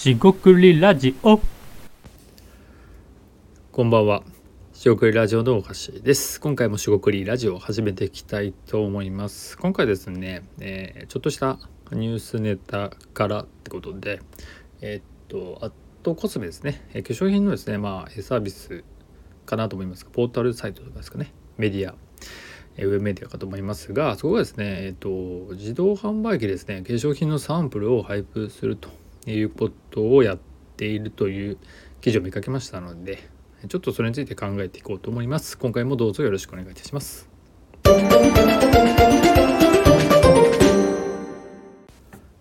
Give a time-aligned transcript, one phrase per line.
[0.00, 1.38] しごくりラジオ
[3.70, 4.22] こんばんは。
[4.72, 6.40] しごくりラジオのおかしです。
[6.40, 9.58] 今回もしごくりラジオを始めていきたいと思います。
[9.58, 11.58] 今回ですね、えーちょっとした
[11.92, 14.22] ニュースネタからってことで、
[14.80, 15.72] えーっと、アッ
[16.02, 18.84] トコスメですね、えー化粧品のですね、まあ、サービス
[19.44, 20.06] かなと思います。
[20.06, 21.94] ポータルサイトとかですかね、メディア、
[22.78, 25.10] えーウェブメディアかと思いますが、そこがですね、えっと、
[25.50, 28.88] 自動販売機ですね、化粧品のサンプルを配布すると
[29.26, 30.38] いうことをやっ
[30.76, 31.58] ているという
[32.00, 33.18] 記事を見かけましたので、
[33.68, 35.58] ちょっとそれについて考えていこうと思います。
[35.58, 37.28] 今回もどうぞよろしくお願いいたします。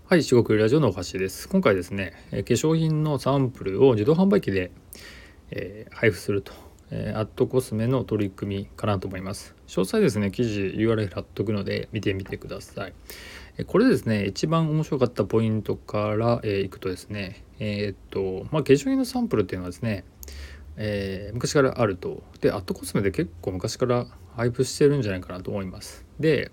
[0.10, 1.48] はい、四国ラジオのお箸です。
[1.50, 4.72] 今回ですね、化粧品のサンプルを自動販売機で、
[5.52, 6.54] えー配布すると、
[6.92, 9.56] えーアットコスメの取り組みかなと思います。
[9.68, 12.94] 詳細ですね、記事 URL 貼っとくので見てみてください。
[13.58, 20.04] えこれですね、一番面白かったポイントから、えーいくとですね、えーっと、まあ、化粧品のサンプルっていうのはですね、
[20.78, 26.52] えー昔からあるとでアットコスメで結構昔から配布してるんじゃないかなと思いますで、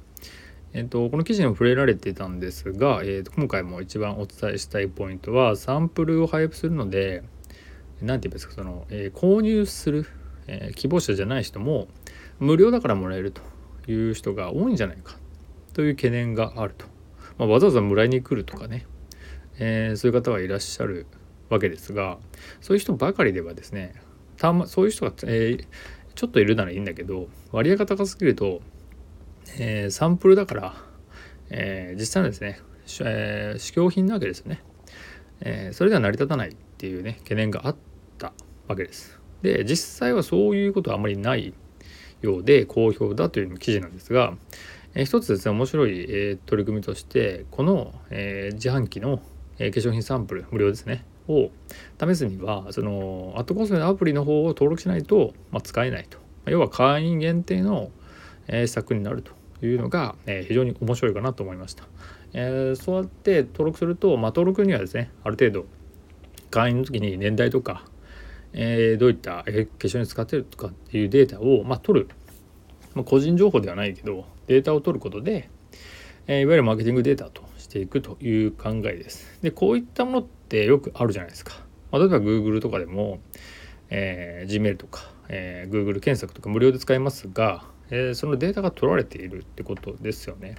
[0.73, 7.23] えー、とこの記事にも触れられてたんですが、えー、と今回も一番お伝えしたいポイントはサンプルを配布するので
[8.03, 10.07] 何て言うんですかその、えー購入する、
[10.47, 11.89] えー希望者じゃない人も
[12.39, 13.43] 無料だからもらえると
[13.91, 15.17] いう人が多いんじゃないか
[15.73, 16.87] という懸念があると、
[17.39, 18.87] まあ、わざわざもらいに来るとかね、
[19.59, 21.07] えーそういう方はいらっしゃる
[21.49, 22.19] わけですが
[22.61, 23.95] そういう人ばかりではですね
[24.37, 25.67] たまそういう人が、えー
[26.15, 28.63] ちょっといるならいいんだけど割合が高すぎると、
[29.59, 30.75] えーサンプルだから、
[31.51, 32.59] えー実際のですね、
[33.05, 34.63] えー試供品なわけですよね、
[35.43, 37.77] えそれでは成り立たないっていうね懸念があっ
[38.17, 38.33] た
[38.67, 39.16] わけです。
[39.43, 41.55] で実際はそういうことはあまりない
[42.23, 44.35] ようで好評だという記事なんですが、
[44.95, 49.21] えー一つですね面白い、えー取り組みとしてこの、えー自販機の、
[49.59, 51.51] えー化粧品サンプル無料ですねを
[52.01, 56.19] 試すにはそのアットコスメのアプリの方を登録しないと、まあ、使えないと。
[56.47, 57.91] 要は会員限定の、
[58.47, 59.33] えー施策になると
[59.67, 61.85] いうのが、えー非常に面白いかなと思いました、
[62.33, 65.67] えーそうやって登録すると、まあ、登録にはですねある程度
[66.51, 67.85] 会員の時に年代とか、
[68.59, 72.09] えーどういった、化粧に使ってるとかっていうデータを、まあ、取る、
[72.95, 75.51] まあ、個人情報ではないけどデータを取ることで、
[76.27, 79.39] えーいわゆるマーケティングデータとしていくという考えです。
[79.43, 81.55] でこういったものってよくあるじゃないですか。
[81.93, 83.21] まあ、例えば Google とかでも、
[83.91, 90.57] えー Gmail とか、えー Google 検索とか無料で使えますが、えーそのデータが取られているってことですよね。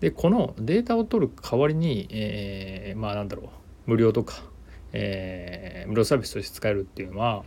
[0.00, 4.42] でこのデータを取る代わりに、えーまあなんだろう無料とか、
[4.92, 7.42] えー無料サービスとして使えるっていうのは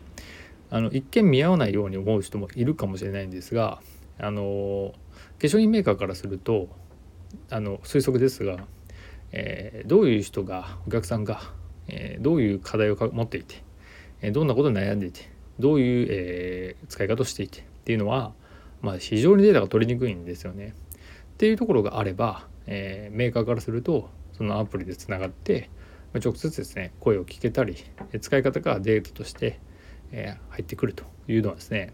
[0.70, 3.80] あの一見見合わないように思う人もいるかもしれないんですが
[4.20, 4.94] あの
[5.40, 6.68] 化粧品メーカーからすると
[7.50, 8.58] あの推測ですが、
[9.32, 11.42] えーどういう人がお客さんが、
[11.88, 13.64] えーどういう課題を持っていて、
[14.22, 15.30] えーどんなことに悩んでいて
[15.60, 18.34] どういう、えー使い方をしていてっていうのは、
[18.82, 20.74] まあ、非常にデータが取りにくいんですよね。
[21.34, 25.70] っていうところがあれば、えーメーカーからするとそのアプリでつながって
[26.20, 27.78] 直接ですね声を聞けたり
[28.22, 29.60] 使い方がデータとして、
[30.12, 31.94] えー入ってくるというのはですね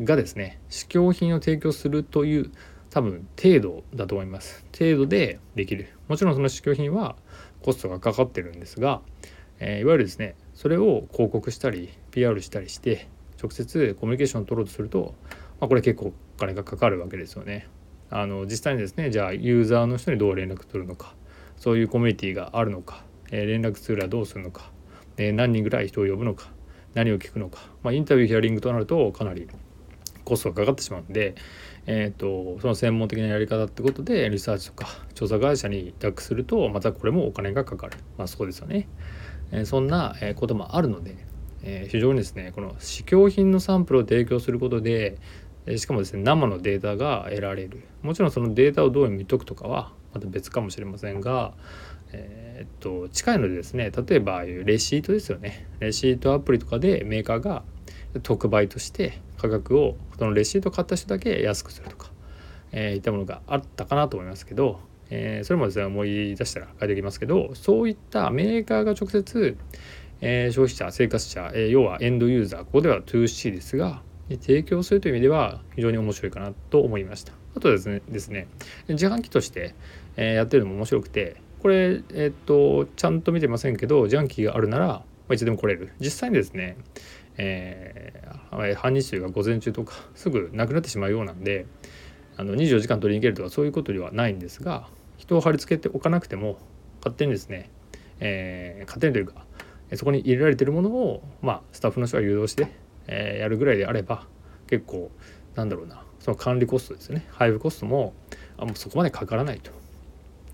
[0.00, 2.52] がですね試供品を提供するという
[2.90, 4.64] 多分程度だと思います。
[4.76, 5.88] 程度でできる。
[6.08, 7.16] もちろんその試供品は
[7.62, 9.02] コストがかかってるんですが、
[9.58, 13.08] えーいわゆるですねそれを広告したり PR したりして
[13.42, 15.14] 直接コミュニケーションを取ろうとすると、
[15.60, 17.66] まあ、これ結構お金がかかるわけですよね。
[18.08, 21.14] あの実際にですねじゃあユーザーの人にどう連絡取るのか
[21.56, 24.70] そういうコミュニティがあるのか、えー連絡ツールはどうするのか、
[25.16, 26.54] えー何人ぐらい人を呼ぶのか。
[26.94, 29.46] 何を聞くのか、まあ、インタビューヒアリングとなるとかなり
[30.24, 31.34] コストがかかってしまうんで、
[31.84, 37.98] えー、とその専門的なやり方ってことでリサーチとか調査会社に委託するとまたこれもお金がかかる。
[38.16, 38.88] まあそうですよね、
[39.52, 41.18] えーそんなこともあるので、
[41.62, 45.18] えー非常にですねこの試供品のサンプルを提供することで
[45.76, 47.82] しかもですね生のデータが得られる。
[48.00, 51.52] もちろんそのデータをどういう風に見とくとかはまた別かもしれませんが
[52.12, 55.66] えーっと近いのでですね例えばレシートですよね。
[55.80, 57.62] レシートアプリとかでメーカーが
[58.22, 62.10] 特売として価格をそのレシート買った人だけ安くするとか、
[62.72, 64.80] えーいったものがあったかなと思いますけど、
[65.10, 69.58] えーそれもですね思い出したら書いておきますけどそういったメーカーが直接、
[70.22, 77.32] えー消費者生活者、えー要はエンドユーザーここでは 2C ですが提供するという意味では非常に面白いかなと思いました。
[77.56, 78.48] あとですねですね
[78.88, 79.74] 自販機として、
[80.16, 85.92] えーやってるのも面白くてこれえーっとちゃんと見てませんけど自販機があるなら、まあ、いつでも来れる。
[85.98, 86.76] 実際にですね
[87.36, 91.66] えー半日中が午前中とかすぐなくなってしまうようなんで
[92.38, 96.58] あの24時間取りに行けるとかそういうことではないんですが人を貼り付けておかなくても
[97.00, 97.70] 勝手にですね、
[98.20, 99.44] えー勝手にというか、
[99.94, 102.68] そこに入れられてるものを、まあ、スタッフの人が誘導して、
[103.06, 104.26] えー、やるぐらいであれば
[104.66, 105.10] 結構
[105.54, 108.14] なんだろうなその管理コストですね配布コストも
[108.58, 109.70] あもうそこまでかからないと。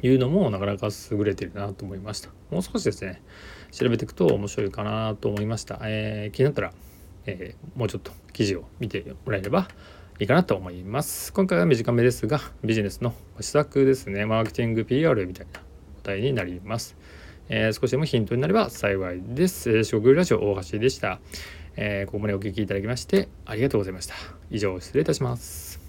[0.03, 3.23] いうのもなかなか優れてるなと思いましたもう少しですね
[3.71, 6.73] 調べていくと面白いかなと思いました、えー、気になったら、
[7.27, 9.69] えー、もうちょっと記事を見てもらえれば
[10.19, 15.61] いいかなと思います今回は短めですがビジネスの施策ですねマーケティング PR みたいな
[16.03, 16.97] お題になります
[17.49, 19.71] えー、少しでもヒントになれば幸いです。
[19.71, 21.21] えー、四国ラジオ大橋でした。
[21.77, 24.15] えー、ここまでお聴きいただきましてありがとうございました。
[24.51, 25.82] 以上失礼いたします。